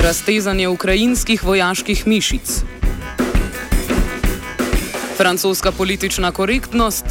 Raztezanje 0.00 0.68
ukrajinskih 0.68 1.44
vojaških 1.44 2.06
mišic. 2.06 2.62
Francoska 5.16 5.72
politična 5.72 6.32
korektnost. 6.32 7.04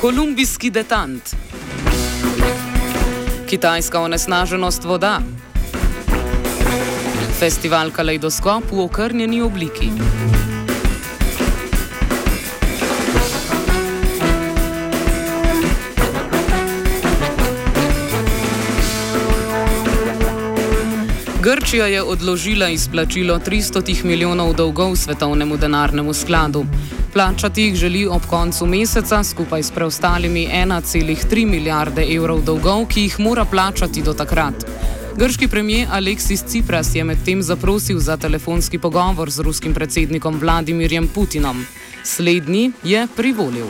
Kolumbijski 0.00 0.70
detant. 0.70 1.34
Kitajska 3.46 4.00
onesnaženost 4.00 4.84
voda. 4.84 5.18
Festival 7.38 7.90
Kaleidoskop 7.90 8.64
v 8.70 8.80
okrnjeni 8.80 9.42
obliki. 9.42 9.90
Grčija 21.44 21.86
je 21.86 22.02
odložila 22.02 22.68
izplačilo 22.68 23.38
300 23.38 24.04
milijonov 24.04 24.54
dolgov 24.54 24.96
svetovnemu 24.96 25.56
denarnemu 25.56 26.12
skladu. 26.12 26.64
Plačati 27.12 27.62
jih 27.62 27.74
želi 27.74 28.06
ob 28.06 28.22
koncu 28.26 28.66
meseca 28.66 29.24
skupaj 29.24 29.62
s 29.62 29.70
preostalimi 29.70 30.48
1,3 30.52 31.46
milijarde 31.46 32.06
evrov 32.14 32.40
dolgov, 32.42 32.86
ki 32.86 33.00
jih 33.00 33.20
mora 33.20 33.44
plačati 33.44 34.02
do 34.02 34.14
takrat. 34.14 34.54
Grški 35.16 35.48
premijer 35.48 35.88
Aleksis 35.92 36.44
Cipras 36.44 36.94
je 36.94 37.04
medtem 37.04 37.42
zaprosil 37.42 37.98
za 37.98 38.16
telefonski 38.16 38.78
pogovor 38.78 39.30
z 39.30 39.38
ruskim 39.38 39.74
predsednikom 39.74 40.38
Vladimirjem 40.40 41.08
Putinom. 41.08 41.66
Slednji 42.04 42.72
je 42.84 43.06
privolil. 43.16 43.66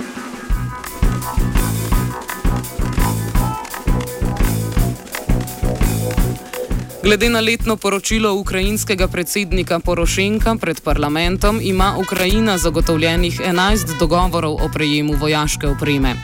Glede 7.04 7.28
na 7.28 7.40
letno 7.40 7.76
poročilo 7.76 8.34
ukrajinskega 8.34 9.08
predsednika 9.08 9.78
Porošenka 9.78 10.56
pred 10.56 10.80
parlamentom, 10.80 11.60
ima 11.62 11.96
Ukrajina 11.98 12.58
zagotovljenih 12.58 13.40
11 13.40 13.98
dogovorov 13.98 14.54
o 14.64 14.68
prejemu 14.72 15.12
vojaške 15.20 15.68
opreme. 15.68 16.14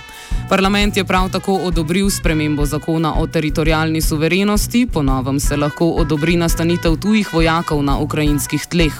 Parlament 0.49 0.97
je 0.97 1.05
prav 1.05 1.29
tako 1.31 1.55
odobril 1.55 2.11
spremembo 2.11 2.65
zakona 2.67 3.15
o 3.21 3.27
teritorijalni 3.27 4.01
suverenosti, 4.01 4.87
po 4.93 5.03
novem 5.03 5.41
se 5.41 5.57
lahko 5.57 5.91
odobri 5.91 6.37
nastanitev 6.37 6.97
tujih 6.97 7.35
vojakov 7.35 7.83
na 7.83 7.99
ukrajinskih 7.99 8.67
tleh. 8.67 8.95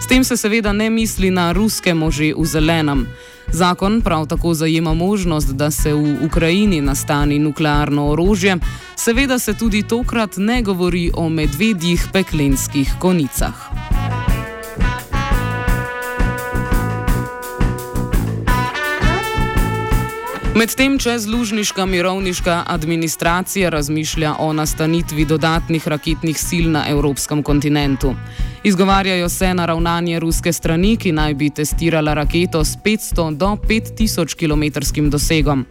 S 0.00 0.06
tem 0.06 0.24
se 0.24 0.36
seveda 0.36 0.72
ne 0.72 0.90
misli 0.90 1.30
na 1.30 1.52
ruske 1.52 1.94
može 1.94 2.34
v 2.36 2.44
zelenem. 2.44 3.06
Zakon 3.54 4.00
prav 4.00 4.26
tako 4.26 4.54
zajema 4.54 4.94
možnost, 4.94 5.48
da 5.48 5.70
se 5.70 5.92
v 5.94 6.16
Ukrajini 6.26 6.80
nastani 6.80 7.38
nuklearno 7.38 8.08
orožje, 8.08 8.56
seveda 8.96 9.38
se 9.38 9.54
tudi 9.54 9.82
tokrat 9.82 10.36
ne 10.36 10.62
govori 10.62 11.10
o 11.14 11.28
medvedjih 11.28 12.08
peklenskih 12.12 12.94
konicah. 12.98 13.54
Medtem 20.54 20.98
čezlužniška 20.98 21.86
mirovniška 21.86 22.62
administracija 22.66 23.70
razmišlja 23.70 24.34
o 24.38 24.52
nastanitvi 24.52 25.24
dodatnih 25.24 25.88
raketnih 25.88 26.38
sil 26.46 26.70
na 26.70 26.84
evropskem 26.88 27.42
kontinentu. 27.42 28.14
Izgovarjajo 28.64 29.28
se 29.28 29.54
na 29.54 29.66
ravnanje 29.66 30.20
ruske 30.20 30.52
strani, 30.52 30.96
ki 30.96 31.12
naj 31.12 31.34
bi 31.34 31.50
testirala 31.50 32.14
raketo 32.14 32.64
s 32.64 32.76
500 32.84 33.36
do 33.36 33.46
5000 33.46 34.34
km 34.38 35.10
dosegom. 35.10 35.66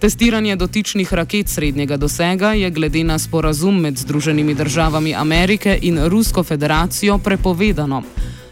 Testiranje 0.00 0.56
dotičnih 0.56 1.14
raket 1.14 1.48
srednjega 1.48 1.96
dosega 1.96 2.52
je 2.52 2.70
glede 2.70 3.04
na 3.04 3.18
sporazum 3.18 3.80
med 3.80 3.98
Združenimi 3.98 4.54
državami 4.54 5.14
Amerike 5.14 5.78
in 5.82 6.08
Rusko 6.08 6.42
federacijo 6.42 7.18
prepovedano. 7.18 8.02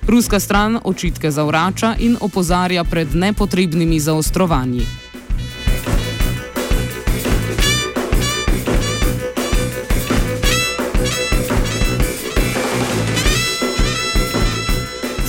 Ruska 0.07 0.41
stran 0.41 0.79
očitke 0.85 1.31
zavrača 1.31 1.95
in 1.99 2.17
opozarja 2.21 2.85
pred 2.85 3.15
nepotrebnimi 3.15 4.01
zaostrovanji. 4.01 5.00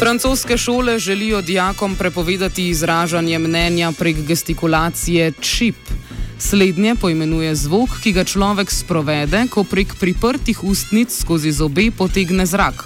Francoske 0.01 0.57
šole 0.57 0.99
želijo 0.99 1.41
dijakom 1.41 1.95
prepovedati 1.95 2.67
izražanje 2.67 3.39
mnenja 3.39 3.91
prek 3.99 4.17
gestikulacije 4.27 5.31
čip. 5.41 5.75
Slednje 6.39 6.95
poimenuje 6.95 7.55
zvok, 7.55 7.89
ki 8.03 8.11
ga 8.11 8.23
človek 8.23 8.71
sprovede, 8.71 9.43
ko 9.49 9.63
prek 9.63 9.93
priprtih 9.99 10.63
ustnic 10.63 11.19
skozi 11.19 11.51
zobe 11.51 11.91
potegne 11.97 12.45
zrak. 12.45 12.83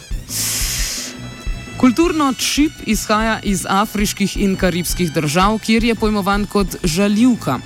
Kulturno 1.77 2.33
čip 2.33 2.71
izhaja 2.85 3.39
iz 3.43 3.65
afriških 3.69 4.37
in 4.37 4.55
karibskih 4.55 5.13
držav, 5.13 5.59
kjer 5.59 5.83
je 5.83 5.95
pojmovan 5.95 6.45
kot 6.45 6.75
žaljivka. 6.83 7.59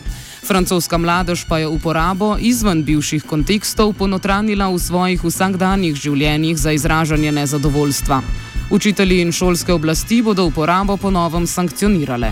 Francoska 0.48 0.98
mladež 0.98 1.46
pa 1.50 1.58
je 1.58 1.68
uporabo 1.68 2.38
izven 2.40 2.84
bivših 2.84 3.24
kontekstov 3.24 3.94
ponotranila 3.94 4.70
v 4.70 4.80
svojih 4.80 5.24
vsakdanjih 5.24 5.96
življenjih 5.96 6.58
za 6.58 6.72
izražanje 6.72 7.32
nezadovoljstva. 7.32 8.22
Učitelji 8.70 9.22
in 9.22 9.32
šolske 9.32 9.74
oblasti 9.74 10.22
bodo 10.22 10.46
uporabo 10.46 10.98
ponovno 10.98 11.48
sankcionirale. 11.48 12.32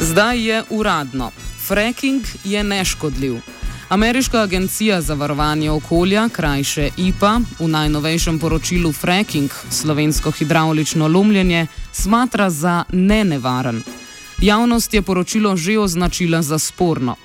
Zdaj 0.00 0.46
je 0.48 0.62
uradno. 0.70 1.30
Fracking 1.66 2.22
je 2.44 2.64
neškodljiv. 2.64 3.34
Ameriška 3.88 4.40
agencija 4.40 5.00
za 5.00 5.14
varovanje 5.14 5.70
okolja, 5.70 6.28
krajše 6.28 6.90
IPA, 6.96 7.40
v 7.58 7.68
najnovejšem 7.68 8.38
poročilu 8.38 8.92
Fracking, 8.92 9.50
slovensko 9.70 10.30
hidraulično 10.30 11.08
lomljenje, 11.08 11.66
smatra 11.92 12.50
za 12.50 12.84
nenevaren. 12.92 13.82
Javnost 14.40 14.94
je 14.94 15.02
poročilo 15.02 15.56
že 15.56 15.78
označila 15.78 16.42
za 16.42 16.58
sporno. 16.58 17.16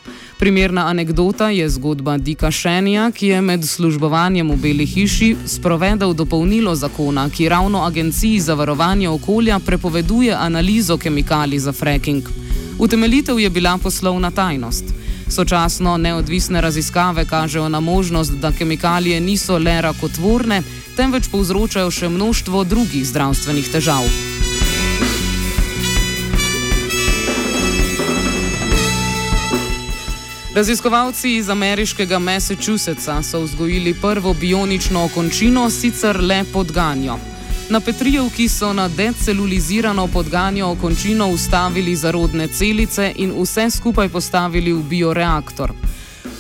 Primerna 0.44 0.88
anekdota 0.88 1.50
je 1.50 1.70
zgodba 1.70 2.18
Dika 2.18 2.52
Šenija, 2.52 3.12
ki 3.12 3.28
je 3.28 3.42
med 3.42 3.64
službovanjem 3.64 4.52
v 4.52 4.56
Beli 4.56 4.86
hiši 4.86 5.36
sprovedel 5.46 6.14
dopolnilo 6.14 6.76
zakona, 6.76 7.30
ki 7.30 7.48
ravno 7.50 7.86
agenciji 7.86 8.40
za 8.40 8.54
varovanje 8.54 9.10
okolja 9.10 9.60
prepoveduje 9.60 10.36
analizo 10.36 10.98
kemikalij 10.98 11.60
za 11.60 11.72
fracking. 11.72 12.28
Utemeljitev 12.80 13.40
je 13.40 13.50
bila 13.50 13.78
poslovna 13.78 14.32
tajnost. 14.32 14.84
Sočasno 15.30 15.98
neodvisne 15.98 16.62
raziskave 16.62 17.26
kažejo 17.26 17.70
na 17.70 17.80
možnost, 17.80 18.32
da 18.32 18.52
kemikalije 18.52 19.20
niso 19.20 19.58
le 19.58 19.82
rakotvorne, 19.82 20.62
temveč 20.98 21.32
povzročajo 21.32 21.92
še 21.92 22.10
množstvo 22.10 22.64
drugih 22.64 23.08
zdravstvenih 23.08 23.72
težav. 23.72 24.33
Raziskovalci 30.56 31.36
iz 31.36 31.50
ameriškega 31.50 32.20
Massachusettsa 32.20 33.24
so 33.24 33.40
vzgojili 33.40 33.94
prvo 33.94 34.34
bionično 34.34 35.06
okončino, 35.06 35.70
sicer 35.70 36.20
le 36.22 36.44
podganjo. 36.54 37.18
Na 37.70 37.80
Petrijevki 37.80 38.50
so 38.50 38.74
na 38.74 38.88
decelulizirano 38.88 40.08
podganjo 40.08 40.68
okončino 40.68 41.30
ustavili 41.30 41.96
zarodne 41.96 42.48
celice 42.48 43.12
in 43.16 43.34
vse 43.42 43.70
skupaj 43.70 44.10
postavili 44.10 44.74
v 44.74 44.84
bioreaktor. 44.84 45.74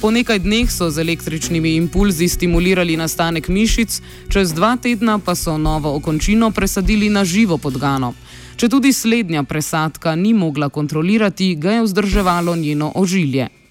Po 0.01 0.11
nekaj 0.11 0.39
dneh 0.39 0.71
so 0.71 0.89
z 0.89 1.01
električnimi 1.01 1.75
impulzi 1.75 2.27
stimulirali 2.27 2.97
nastanek 2.97 3.47
mišic, 3.47 4.01
čez 4.29 4.53
dva 4.53 4.77
tedna 4.77 5.17
pa 5.19 5.35
so 5.35 5.57
novo 5.57 5.95
okončino 5.95 6.51
presadili 6.51 7.09
na 7.09 7.25
živo 7.25 7.57
podgano. 7.57 8.13
Če 8.55 8.69
tudi 8.69 8.93
slednja 8.93 9.43
presadka 9.43 10.15
ni 10.15 10.33
mogla 10.33 10.69
kontrolirati, 10.69 11.55
ga 11.55 11.71
je 11.71 11.83
vzdrževalo 11.83 12.55
njeno 12.55 12.91
ožilje. 12.95 13.62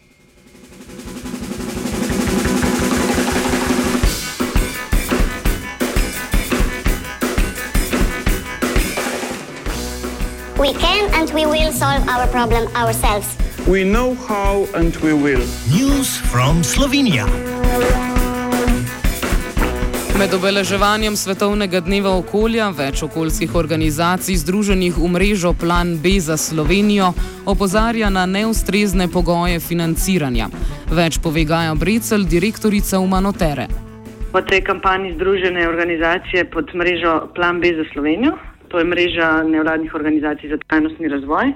We 10.63 10.73
can 10.75 11.11
and 11.15 11.29
we 11.35 11.43
will 11.45 11.73
solve 11.73 12.07
our 12.09 12.29
problem 12.29 12.69
ourselves. 12.77 13.27
We 13.67 13.83
know 13.83 14.15
how 14.15 14.63
and 14.79 14.95
we 15.03 15.13
will. 15.13 15.43
News 15.75 16.17
from 16.31 16.63
Slovenia. 16.63 17.27
Med 20.19 20.35
obeleževanjem 20.35 21.17
Svetovnega 21.19 21.81
dneva 21.83 22.15
okolja 22.15 22.69
več 22.71 23.03
okoljskih 23.03 23.57
organizacij 23.59 24.39
združenih 24.39 24.95
v 24.95 25.11
mrežo 25.11 25.51
Plan 25.51 25.99
B 25.99 26.15
za 26.23 26.39
Slovenijo 26.39 27.11
opozarja 27.43 28.11
na 28.11 28.23
neustrezne 28.27 29.11
pogoje 29.11 29.59
financiranja. 29.59 30.47
Več 30.87 31.19
pove 31.19 31.43
Gaja 31.43 31.75
Brecel, 31.75 32.23
direktorica 32.23 33.03
Umanotere. 33.03 33.67
V 34.31 34.47
tej 34.47 34.63
kampanji 34.63 35.19
združene 35.19 35.67
organizacije 35.69 36.47
pod 36.55 36.71
mrežo 36.71 37.35
Plan 37.35 37.59
B 37.59 37.75
za 37.75 37.91
Slovenijo 37.91 38.39
to 38.73 38.81
je 38.81 38.89
mreža 38.89 39.43
nevladnih 39.43 39.95
organizacij 39.95 40.51
za 40.51 40.59
trajnostni 40.67 41.09
razvoj, 41.13 41.53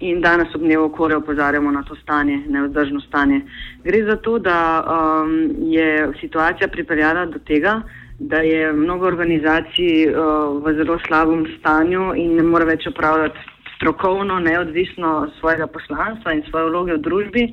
in 0.00 0.20
danes 0.20 0.54
ob 0.54 0.60
dnevu 0.60 0.84
okolja 0.84 1.16
opozarjamo 1.16 1.70
na 1.70 1.82
to 1.82 1.96
stanje, 1.96 2.42
neodržno 2.48 3.00
stanje. 3.00 3.40
Gre 3.84 4.04
za 4.04 4.16
to, 4.16 4.38
da 4.38 4.84
um, 4.84 5.50
je 5.60 6.12
situacija 6.20 6.68
pripeljala 6.68 7.26
do 7.26 7.38
tega, 7.38 7.80
da 8.18 8.36
je 8.36 8.72
mnogo 8.72 9.06
organizacij 9.06 10.08
uh, 10.08 10.16
v 10.64 10.74
zelo 10.76 10.98
slabem 11.06 11.46
stanju 11.58 12.14
in 12.14 12.36
ne 12.36 12.42
more 12.42 12.64
več 12.64 12.86
upravljati 12.86 13.38
strokovno, 13.76 14.38
neodvisno 14.40 15.28
svojega 15.40 15.66
poslanstva 15.66 16.32
in 16.32 16.42
svoje 16.50 16.70
vloge 16.70 16.94
v 16.94 17.02
družbi. 17.08 17.44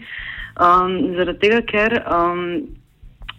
Um, 0.53 1.15
zaradi 1.17 1.39
tega, 1.39 1.61
ker 1.67 1.99
um, 2.03 2.43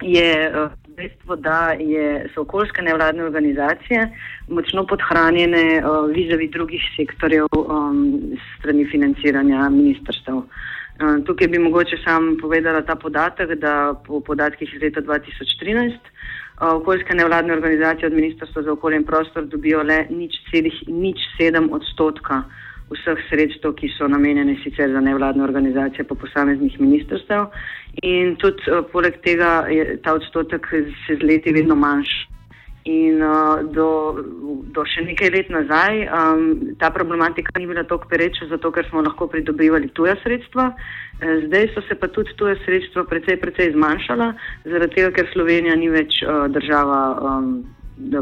je 0.03 0.51
uh, 0.51 0.71
dejstvo, 0.97 1.37
da 1.37 1.75
je, 1.79 2.31
so 2.35 2.41
okoljske 2.41 2.83
nevladne 2.83 3.25
organizacije 3.25 4.09
močno 4.49 4.87
podhranjene 4.87 5.83
uh, 5.83 6.11
vizavi 6.11 6.49
drugih 6.49 6.83
sektorjev 6.97 7.47
um, 7.53 8.21
strani 8.59 8.87
financiranja 8.91 9.69
ministrstev. 9.69 10.37
Uh, 10.37 10.45
tukaj 11.27 11.49
bi 11.49 11.59
mogoče 11.59 11.97
sam 12.05 12.37
povedala 12.41 12.83
ta 12.83 12.95
podatek, 12.95 13.55
da 13.59 13.95
po 14.07 14.21
podatkih 14.21 14.75
iz 14.75 14.83
leta 14.83 15.01
2013 15.01 15.91
uh, 15.91 16.73
okoljske 16.81 17.15
nevladne 17.15 17.53
organizacije 17.53 18.07
od 18.07 18.13
Ministrstva 18.13 18.63
za 18.63 18.73
okolje 18.73 18.97
in 18.97 19.05
prostor 19.05 19.47
dobijo 19.47 19.83
le 19.83 20.07
nič 20.11 20.33
celih 20.51 20.83
nič 20.87 21.19
sedem 21.39 21.73
odstotka 21.73 22.43
vseh 22.93 23.23
sredstev, 23.31 23.75
ki 23.79 23.89
so 23.97 24.09
namenjene 24.09 24.59
sicer 24.63 24.93
za 24.93 25.01
nevladne 25.01 25.45
organizacije 25.45 26.05
po 26.05 26.15
posameznih 26.15 26.81
ministrstev. 26.81 27.49
In 28.03 28.37
tudi 28.37 28.71
uh, 28.71 28.85
poleg 28.93 29.21
tega 29.25 29.65
je 29.71 29.97
ta 30.03 30.15
odstotek 30.15 30.69
se 31.07 31.17
z 31.17 31.23
leti 31.23 31.53
vedno 31.53 31.75
manjši. 31.75 32.35
In 32.85 33.23
uh, 33.25 33.63
do, 33.73 33.89
do 34.77 34.83
še 34.85 35.07
nekaj 35.07 35.31
let 35.33 35.49
nazaj 35.49 36.03
um, 36.05 36.43
ta 36.77 36.91
problematika 36.93 37.55
ni 37.57 37.65
bila 37.71 37.81
tako 37.89 38.11
pereča, 38.11 38.51
zato 38.51 38.69
ker 38.75 38.85
smo 38.91 39.01
lahko 39.01 39.25
pridobivali 39.33 39.89
tuja 39.97 40.19
sredstva. 40.21 40.67
E, 41.17 41.39
zdaj 41.47 41.71
so 41.73 41.81
se 41.89 41.97
pa 41.97 42.11
tudi 42.13 42.35
tuja 42.37 42.59
sredstva 42.67 43.07
precej, 43.09 43.39
precej 43.41 43.73
zmanjšala, 43.73 44.35
zaradi 44.69 44.99
tega, 44.99 45.15
ker 45.17 45.33
Slovenija 45.33 45.79
ni 45.81 45.89
več 45.89 46.21
uh, 46.27 46.45
država. 46.53 47.01
Um, 47.25 47.49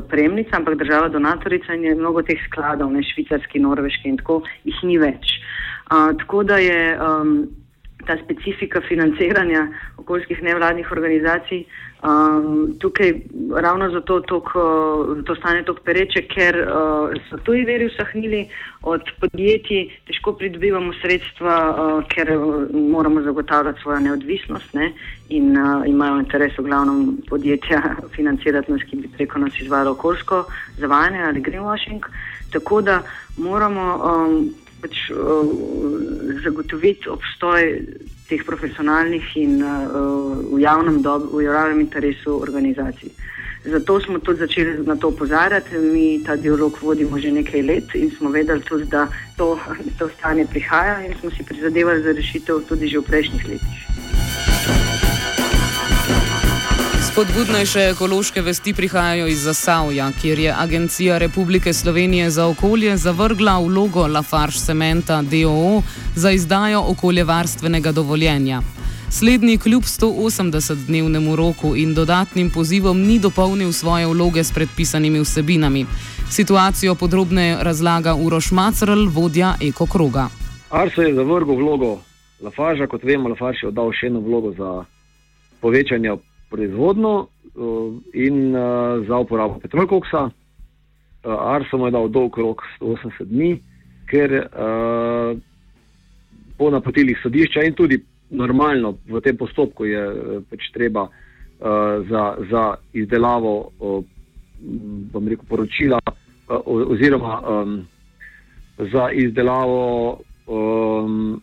prejemnica, 0.09 0.57
ampak 0.57 0.79
država 0.79 1.09
donatorica 1.09 1.75
in 1.75 1.85
je 1.85 1.95
mnogo 1.95 2.23
teh 2.23 2.41
skladov, 2.47 2.93
ne 2.93 3.03
švicarski, 3.03 3.61
norveški 3.61 4.09
in 4.09 4.21
tako, 4.21 4.43
jih 4.65 4.85
ni 4.85 4.99
več. 5.01 5.39
Uh, 5.93 6.13
tako 6.19 6.43
da 6.49 6.59
je 6.61 6.97
um, 6.97 7.33
ta 8.07 8.17
specifika 8.25 8.81
financiranja 8.89 9.67
okoljskih 10.03 10.43
nevladnih 10.43 10.93
organizacij 10.93 11.65
um, 12.03 12.77
tukaj 12.79 13.13
ravno 13.57 13.91
zato 13.91 14.21
tok, 14.21 14.49
to 15.27 15.35
stane 15.35 15.65
tako 15.65 15.81
pereče, 15.85 16.23
ker 16.29 16.59
uh, 16.63 17.15
so 17.31 17.39
tuji 17.47 17.65
veri 17.65 17.87
usahnili 17.87 18.43
od 18.83 19.11
podjetij, 19.21 19.89
težko 20.07 20.35
pridobivamo 20.39 20.93
sredstva, 21.03 21.57
uh, 21.71 22.05
ker 22.11 22.33
moramo 22.73 23.23
zagotavljati 23.23 23.81
svojo 23.83 24.01
neodvisnost 24.01 24.75
ne, 24.75 24.93
in 25.29 25.57
uh, 25.59 25.87
imajo 25.87 26.19
interes 26.25 26.59
v 26.59 26.67
glavnem 26.67 27.05
podjetja 27.29 27.83
financirati 28.17 28.73
nas, 28.73 28.83
ki 28.91 28.97
bi 28.97 29.13
preko 29.17 29.39
nas 29.39 29.61
izvajalo 29.61 29.93
okoljsko 29.93 30.45
zavajanje 30.79 31.23
ali 31.23 31.43
greenwashing. 31.43 32.11
Tako 32.53 32.83
da 32.83 33.03
moramo 33.39 33.87
um, 33.97 34.51
pač, 34.83 35.07
uh, 35.11 35.47
zagotoviti 36.45 37.09
obstoj 37.09 37.79
teh 38.29 38.43
profesionalnih 38.45 39.37
in 39.37 39.63
uh, 39.63 39.87
v, 40.53 40.61
javnem 40.61 41.03
dob, 41.03 41.31
v 41.33 41.45
javnem 41.45 41.81
interesu 41.81 42.41
organizacij. 42.41 43.11
Zato 43.65 44.01
smo 44.01 44.19
tudi 44.19 44.39
začeli 44.39 44.87
na 44.87 44.97
to 44.97 45.09
opozarjati. 45.09 45.79
Mi 45.79 46.23
ta 46.25 46.37
dialog 46.37 46.79
vodimo 46.83 47.19
že 47.19 47.31
nekaj 47.31 47.63
let 47.63 47.95
in 47.95 48.11
smo 48.11 48.31
vedeli 48.31 48.63
tudi, 48.63 48.85
da 48.91 49.07
to, 49.37 49.59
to 49.99 50.09
stanje 50.19 50.47
prihaja 50.51 51.07
in 51.07 51.15
smo 51.21 51.31
si 51.31 51.45
prizadevali 51.45 52.03
za 52.03 52.13
rešitev 52.13 52.67
tudi 52.69 52.89
že 52.89 52.99
v 52.99 53.07
prejšnjih 53.07 53.49
letih. 53.49 53.92
Spodbudnejše 57.13 57.81
ekološke 57.81 58.41
vesti 58.41 58.73
prihajajo 58.75 59.27
iz 59.27 59.43
Zasavja, 59.43 60.11
kjer 60.21 60.39
je 60.39 60.55
Agencija 60.59 61.19
Republike 61.19 61.73
Slovenije 61.73 62.31
za 62.31 62.47
okolje 62.47 62.97
zavrgla 62.97 63.59
vlogo 63.59 64.07
Lafarge 64.07 64.57
Cementa 64.57 65.23
DOO 65.23 65.83
za 66.17 66.31
izdajo 66.31 66.85
okoljevarstvenega 66.89 67.93
dovoljenja. 67.93 68.61
Slednji 69.11 69.59
kljub 69.59 69.83
180-dnevnemu 69.83 71.37
roku 71.37 71.77
in 71.77 71.95
dodatnim 71.95 72.51
pozivom 72.51 73.01
ni 73.01 73.19
dopolnil 73.19 73.73
svoje 73.73 74.07
vloge 74.07 74.45
s 74.45 74.53
predpisanimi 74.53 75.21
vsebinami. 75.21 75.87
Situacijo 76.31 76.95
podrobneje 76.95 77.59
razlaga 77.61 78.15
Uroš 78.15 78.51
Macrl, 78.51 79.09
vodja 79.09 79.55
Eko 79.61 79.87
Kroga. 79.87 80.29
Arso 80.71 81.03
je 81.03 81.15
zavrgel 81.15 81.55
vlogo 81.57 81.99
Lafarge, 82.41 82.87
kot 82.87 83.05
vemo, 83.05 83.29
Lafarge 83.29 83.59
je 83.63 83.69
oddal 83.69 83.93
še 83.93 84.07
eno 84.07 84.21
vlogo 84.21 84.53
za 84.53 84.85
povečanje 85.61 86.11
proizvodno 86.53 87.15
in 88.13 88.53
za 89.09 89.19
uporabo 89.19 89.59
petrolkoksa. 89.61 90.31
Arso 91.25 91.79
mu 91.79 91.87
je 91.87 91.95
dal 91.95 92.09
dolg 92.09 92.39
rok 92.39 92.63
180 92.81 93.29
dni, 93.29 93.51
ker 94.09 94.33
po 96.57 96.71
napotilih 96.71 97.21
sodišča 97.23 97.65
in 97.69 97.77
tudi 97.77 98.01
normalno 98.33 98.97
v 99.09 99.21
tem 99.21 99.37
postopku 99.37 99.85
je 99.85 100.03
pač 100.49 100.71
treba 100.73 101.07
za, 102.09 102.25
za 102.51 102.65
izdelavo 102.93 103.55
rekel, 105.15 105.45
poročila 105.49 106.01
oziroma 106.65 107.41
za 108.79 109.11
izdelavo 109.13 110.19
um, 110.47 111.41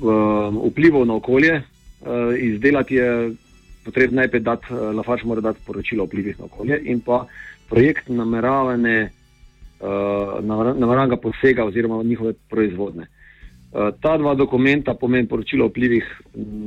um, 0.00 0.70
vplivov 0.70 1.06
na 1.06 1.14
okolje. 1.14 1.62
Uh, 2.02 2.38
izdelati 2.38 2.94
je 2.94 3.32
potrebno 3.84 4.20
najprej 4.20 4.42
dati, 4.42 4.72
uh, 4.72 4.94
Lafarge 4.94 5.26
mora 5.26 5.40
dati 5.40 5.60
poročilo 5.66 6.04
o 6.04 6.06
vplivih 6.06 6.38
na 6.38 6.44
okolje 6.44 6.80
in 6.84 7.00
pa 7.00 7.26
projekt 7.68 8.08
nameravane, 8.08 9.10
uh, 9.80 10.44
nameravanga 10.44 11.16
posega 11.16 11.64
oziroma 11.64 12.02
njihove 12.02 12.32
proizvodne. 12.50 13.06
Uh, 13.72 13.90
ta 14.00 14.16
dva 14.18 14.34
dokumenta 14.34 14.94
pomeni 14.94 15.28
poročilo 15.28 15.66
o 15.66 15.68
vplivih 15.68 16.04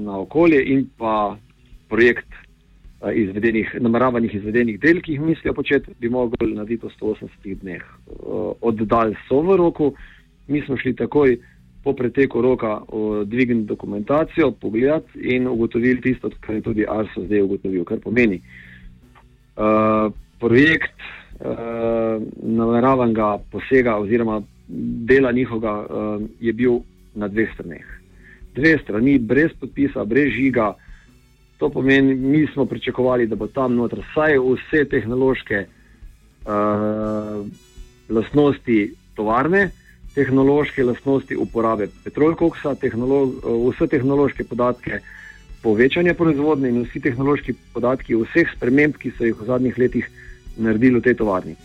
na 0.05 0.19
okolje 0.19 0.63
in 0.65 0.87
pa 0.97 1.37
projekt 1.89 2.27
uh, 3.01 3.09
izvedenih, 3.13 3.75
nameravanih 3.79 4.35
izvedenih 4.35 4.79
del, 4.79 5.01
ki 5.01 5.11
jih 5.11 5.21
mislijo 5.21 5.53
početi, 5.53 5.93
bi 5.99 6.09
mogli 6.09 6.53
narediti 6.53 6.87
v 6.87 6.93
180 7.01 7.61
dneh. 7.61 7.83
Uh, 8.07 8.53
oddali 8.61 9.15
so 9.27 9.41
v 9.41 9.57
roku, 9.57 9.93
mi 10.47 10.61
smo 10.61 10.77
šli 10.77 10.95
takoj 10.95 11.37
po 11.85 11.93
preteku 11.93 12.41
roka 12.41 12.79
dvigniti 13.25 13.67
dokumentacijo, 13.67 14.51
pogledati 14.51 15.19
in 15.35 15.47
ugotoviti 15.47 16.01
tisto, 16.01 16.31
kar 16.39 16.55
je 16.55 16.61
tudi 16.61 16.85
Arso 16.89 17.21
zdaj 17.25 17.41
ugotovil. 17.41 17.83
Kar 17.85 17.99
pomeni, 18.01 18.39
uh, 18.41 20.09
projekt 20.41 20.97
uh, 20.97 22.17
nameravanega 22.41 23.37
posega 23.51 23.99
oziroma 24.01 24.41
dela 25.05 25.31
njihovega 25.31 25.75
uh, 25.79 26.25
je 26.39 26.53
bil 26.53 26.81
na 27.13 27.27
dveh 27.27 27.53
straneh. 27.53 27.85
Dve 28.55 28.77
strani, 28.81 29.19
brez 29.19 29.53
podpisa, 29.59 30.05
brez 30.05 30.33
žiga. 30.33 30.73
To 31.57 31.69
pomeni, 31.69 32.15
mi 32.15 32.47
smo 32.53 32.65
pričakovali, 32.65 33.27
da 33.27 33.35
bo 33.35 33.47
tam 33.47 33.75
noter 33.75 34.01
vsaj 34.09 34.39
vse 34.41 34.85
tehnološke 34.89 35.65
uh, 35.65 37.45
lastnosti 38.09 38.93
tovarne, 39.15 39.69
tehnološke 40.15 40.83
lastnosti 40.83 41.35
uporabe 41.35 41.89
petrolkoksa, 42.03 42.75
tehnolo 42.79 43.25
vse 43.69 43.87
tehnološke 43.91 44.47
podatke 44.47 45.01
povečanja 45.65 46.13
proizvodnje 46.13 46.69
in 46.69 46.83
vsi 46.85 47.01
tehnološki 47.07 47.55
podatki 47.73 48.17
vseh 48.21 48.51
sprememb, 48.55 48.99
ki 49.01 49.11
so 49.17 49.25
jih 49.25 49.35
v 49.39 49.47
zadnjih 49.49 49.79
letih 49.81 50.11
naredili 50.57 51.01
v 51.01 51.07
tej 51.07 51.17
tovarni. 51.21 51.55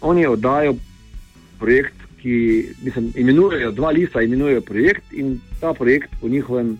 Oni 0.00 0.26
oddajo 0.26 0.74
projekt, 1.60 1.98
ki 2.22 2.34
mislim, 2.82 3.12
imenujejo 3.18 3.70
dva 3.76 3.92
lista, 3.94 4.22
imenujejo 4.22 4.64
projekt 4.66 5.12
in 5.12 5.36
ta 5.60 5.74
projekt 5.74 6.10
po 6.20 6.28
njihovem 6.28 6.76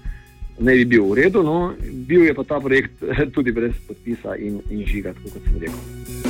ne 0.58 0.74
bi 0.74 0.84
bil 0.84 1.06
v 1.10 1.22
redu, 1.22 1.42
no, 1.42 1.74
bil 2.08 2.26
je 2.26 2.34
pa 2.34 2.44
ta 2.44 2.60
projekt 2.60 3.02
tudi 3.34 3.52
brez 3.52 3.74
podpisa 3.86 4.36
in, 4.36 4.60
in 4.70 4.86
žiga, 4.86 5.14
kot 5.22 5.42
sem 5.42 5.58
rekel. 5.66 6.21